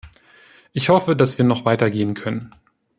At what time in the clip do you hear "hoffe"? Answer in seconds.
0.89-1.15